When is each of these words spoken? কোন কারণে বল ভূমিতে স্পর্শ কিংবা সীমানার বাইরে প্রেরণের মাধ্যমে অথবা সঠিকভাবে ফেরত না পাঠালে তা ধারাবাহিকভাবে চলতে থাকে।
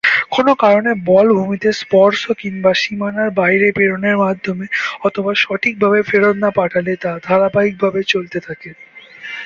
কোন 0.31 0.47
কারণে 0.61 0.91
বল 1.05 1.27
ভূমিতে 1.37 1.69
স্পর্শ 1.81 2.21
কিংবা 2.41 2.71
সীমানার 2.81 3.29
বাইরে 3.39 3.67
প্রেরণের 3.71 4.17
মাধ্যমে 4.23 4.65
অথবা 5.03 5.31
সঠিকভাবে 5.43 5.99
ফেরত 6.09 6.35
না 6.43 6.49
পাঠালে 6.57 6.93
তা 7.03 7.11
ধারাবাহিকভাবে 7.27 7.99
চলতে 8.13 8.37
থাকে। 8.47 8.69